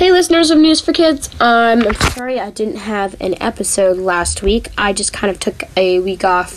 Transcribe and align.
Hey, 0.00 0.12
listeners 0.12 0.50
of 0.50 0.56
News 0.56 0.80
for 0.80 0.94
Kids. 0.94 1.28
Um, 1.42 1.82
I'm 1.86 1.92
sorry 1.92 2.40
I 2.40 2.48
didn't 2.48 2.76
have 2.76 3.20
an 3.20 3.34
episode 3.38 3.98
last 3.98 4.42
week. 4.42 4.68
I 4.78 4.94
just 4.94 5.12
kind 5.12 5.30
of 5.30 5.38
took 5.38 5.64
a 5.76 5.98
week 5.98 6.24
off 6.24 6.52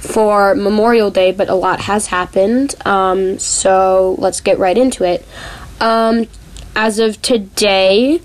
for 0.00 0.56
Memorial 0.56 1.08
Day, 1.08 1.30
but 1.30 1.48
a 1.48 1.54
lot 1.54 1.82
has 1.82 2.08
happened. 2.08 2.74
Um, 2.84 3.38
so 3.38 4.16
let's 4.18 4.40
get 4.40 4.58
right 4.58 4.76
into 4.76 5.04
it. 5.04 5.24
Um, 5.80 6.26
as 6.74 6.98
of 6.98 7.22
today, 7.22 8.22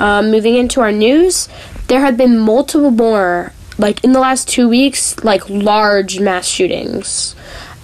Um, 0.00 0.30
moving 0.30 0.56
into 0.56 0.80
our 0.80 0.92
news, 0.92 1.48
there 1.88 2.00
have 2.00 2.16
been 2.16 2.38
multiple 2.38 2.90
more, 2.90 3.52
like 3.78 4.02
in 4.02 4.12
the 4.12 4.20
last 4.20 4.48
two 4.48 4.68
weeks, 4.68 5.22
like 5.22 5.48
large 5.48 6.20
mass 6.20 6.46
shootings. 6.46 7.36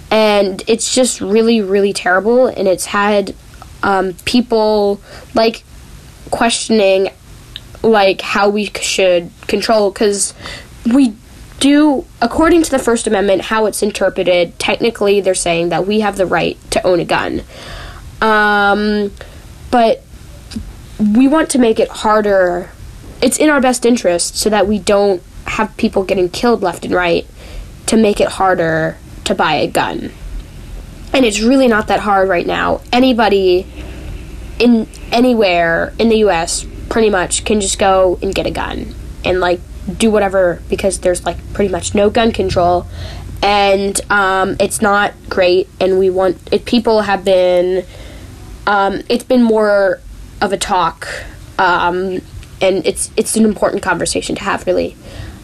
And 0.09 0.61
it's 0.67 0.93
just 0.93 1.21
really, 1.21 1.61
really 1.61 1.93
terrible. 1.93 2.47
And 2.47 2.67
it's 2.67 2.85
had 2.85 3.33
um, 3.83 4.13
people 4.25 5.01
like 5.33 5.63
questioning 6.29 7.09
like 7.83 8.21
how 8.21 8.49
we 8.49 8.65
should 8.65 9.31
control 9.47 9.91
because 9.91 10.33
we 10.93 11.15
do 11.59 12.05
according 12.21 12.63
to 12.63 12.71
the 12.71 12.79
first 12.79 13.05
amendment 13.05 13.41
how 13.41 13.65
it's 13.65 13.83
interpreted 13.83 14.57
technically 14.57 15.21
they're 15.21 15.35
saying 15.35 15.69
that 15.69 15.85
we 15.85 15.99
have 15.99 16.15
the 16.17 16.25
right 16.25 16.57
to 16.71 16.81
own 16.85 16.99
a 16.99 17.05
gun 17.05 17.43
um, 18.21 19.11
but 19.71 20.03
we 21.01 21.27
want 21.27 21.49
to 21.51 21.59
make 21.59 21.79
it 21.79 21.89
harder. 21.89 22.69
It's 23.21 23.37
in 23.37 23.49
our 23.49 23.59
best 23.59 23.85
interest 23.85 24.37
so 24.37 24.49
that 24.49 24.67
we 24.67 24.79
don't 24.79 25.21
have 25.45 25.75
people 25.77 26.03
getting 26.03 26.29
killed 26.29 26.61
left 26.61 26.85
and 26.85 26.93
right 26.93 27.25
to 27.87 27.97
make 27.97 28.21
it 28.21 28.29
harder 28.29 28.97
to 29.25 29.33
buy 29.33 29.55
a 29.55 29.67
gun. 29.67 30.11
And 31.13 31.25
it's 31.25 31.41
really 31.41 31.67
not 31.67 31.87
that 31.87 32.01
hard 32.01 32.29
right 32.29 32.45
now. 32.45 32.81
Anybody 32.93 33.67
in 34.59 34.87
anywhere 35.11 35.93
in 35.97 36.09
the 36.09 36.17
US 36.17 36.65
pretty 36.89 37.09
much 37.09 37.45
can 37.45 37.59
just 37.59 37.79
go 37.79 38.19
and 38.21 38.33
get 38.33 38.45
a 38.45 38.51
gun 38.51 38.93
and 39.25 39.39
like 39.39 39.59
do 39.97 40.11
whatever 40.11 40.61
because 40.69 40.99
there's 40.99 41.25
like 41.25 41.37
pretty 41.53 41.71
much 41.71 41.95
no 41.95 42.09
gun 42.09 42.31
control. 42.31 42.85
And 43.41 43.99
um, 44.11 44.55
it's 44.59 44.81
not 44.81 45.13
great 45.29 45.67
and 45.79 45.97
we 45.97 46.11
want 46.11 46.37
it 46.53 46.65
people 46.65 47.01
have 47.01 47.25
been 47.25 47.85
um, 48.67 49.01
it's 49.09 49.23
been 49.23 49.41
more 49.41 49.99
of 50.41 50.51
a 50.51 50.57
talk 50.57 51.07
um, 51.57 52.21
and 52.61 52.85
it's 52.85 53.11
it's 53.15 53.35
an 53.35 53.45
important 53.45 53.83
conversation 53.83 54.35
to 54.35 54.43
have 54.43 54.65
really. 54.65 54.95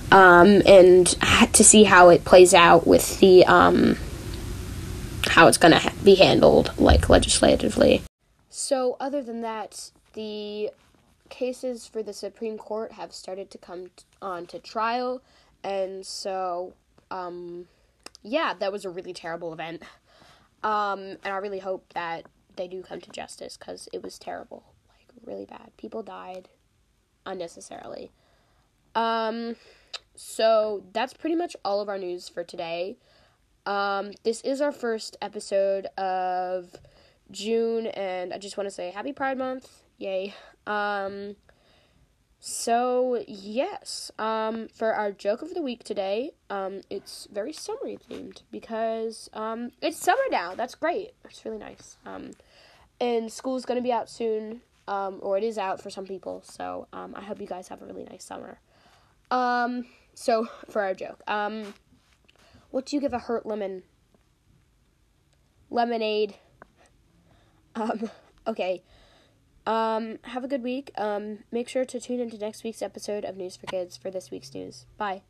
Um, 0.09 0.61
and 0.65 1.05
to 1.51 1.65
see 1.65 1.83
how 1.83 2.07
it 2.09 2.23
plays 2.23 2.53
out 2.53 2.87
with 2.87 3.19
the 3.19 3.45
um, 3.45 3.97
how 5.27 5.47
it's 5.47 5.57
going 5.57 5.73
to 5.73 5.79
ha- 5.79 5.93
be 6.03 6.15
handled 6.15 6.71
like 6.77 7.09
legislatively. 7.09 8.03
So 8.49 8.95
other 9.01 9.21
than 9.21 9.41
that 9.41 9.91
the 10.13 10.71
cases 11.29 11.87
for 11.87 12.01
the 12.01 12.13
Supreme 12.13 12.57
Court 12.57 12.93
have 12.93 13.11
started 13.11 13.51
to 13.51 13.57
come 13.57 13.87
t- 13.87 14.05
on 14.21 14.45
to 14.47 14.59
trial, 14.59 15.21
and 15.61 16.05
so 16.05 16.73
um, 17.11 17.67
yeah, 18.23 18.53
that 18.59 18.71
was 18.71 18.85
a 18.85 18.89
really 18.89 19.13
terrible 19.13 19.51
event. 19.51 19.83
Um, 20.63 20.99
and 20.99 21.33
I 21.33 21.37
really 21.37 21.59
hope 21.59 21.85
that 21.93 22.25
they 22.55 22.67
do 22.67 22.81
come 22.81 23.01
to 23.01 23.09
justice 23.11 23.57
because 23.57 23.89
it 23.91 24.01
was 24.01 24.17
terrible, 24.17 24.63
really 25.27 25.45
bad. 25.45 25.71
People 25.77 26.01
died 26.01 26.49
unnecessarily. 27.25 28.11
Um, 28.95 29.55
so 30.15 30.83
that's 30.93 31.13
pretty 31.13 31.35
much 31.35 31.55
all 31.63 31.81
of 31.81 31.89
our 31.89 31.97
news 31.97 32.29
for 32.29 32.43
today. 32.43 32.97
Um, 33.65 34.11
this 34.23 34.41
is 34.41 34.61
our 34.61 34.71
first 34.71 35.17
episode 35.21 35.87
of 35.97 36.75
June, 37.29 37.87
and 37.87 38.33
I 38.33 38.37
just 38.37 38.57
want 38.57 38.67
to 38.67 38.73
say 38.73 38.91
Happy 38.91 39.13
Pride 39.13 39.37
Month. 39.37 39.83
Yay. 39.97 40.33
Um, 40.65 41.35
so, 42.39 43.23
yes, 43.27 44.11
um, 44.17 44.67
for 44.73 44.93
our 44.93 45.11
joke 45.11 45.41
of 45.41 45.53
the 45.53 45.61
week 45.61 45.83
today, 45.83 46.31
um, 46.49 46.81
it's 46.89 47.27
very 47.31 47.51
summery 47.51 47.97
themed 48.09 48.43
because 48.51 49.29
um, 49.33 49.71
it's 49.81 49.97
summer 49.97 50.21
now. 50.29 50.55
That's 50.55 50.75
great. 50.75 51.11
It's 51.25 51.43
really 51.43 51.57
nice. 51.57 51.97
Um, 52.05 52.31
and 53.01 53.31
school's 53.31 53.65
going 53.65 53.77
to 53.77 53.83
be 53.83 53.91
out 53.91 54.09
soon, 54.09 54.61
um, 54.87 55.19
or 55.21 55.37
it 55.37 55.43
is 55.43 55.57
out 55.57 55.81
for 55.81 55.89
some 55.89 56.05
people. 56.05 56.41
So, 56.43 56.87
um, 56.93 57.13
I 57.15 57.21
hope 57.21 57.39
you 57.41 57.47
guys 57.47 57.67
have 57.67 57.81
a 57.81 57.85
really 57.85 58.03
nice 58.03 58.23
summer. 58.23 58.59
Um, 59.29 59.85
so, 60.13 60.47
for 60.69 60.81
our 60.81 60.93
joke, 60.93 61.21
um, 61.27 61.73
what 62.71 62.85
do 62.85 62.95
you 62.95 63.01
give 63.01 63.13
a 63.13 63.19
hurt 63.19 63.45
lemon? 63.45 63.83
Lemonade. 65.69 66.35
Um, 67.75 68.09
okay. 68.47 68.81
Um, 69.67 70.17
have 70.23 70.43
a 70.43 70.47
good 70.47 70.63
week. 70.63 70.89
Um, 70.97 71.43
make 71.51 71.69
sure 71.69 71.85
to 71.85 71.99
tune 71.99 72.19
into 72.19 72.35
next 72.39 72.63
week's 72.63 72.81
episode 72.81 73.23
of 73.23 73.37
News 73.37 73.55
for 73.55 73.67
Kids 73.67 73.97
for 73.97 74.09
this 74.09 74.31
week's 74.31 74.51
news. 74.55 74.87
Bye. 74.97 75.21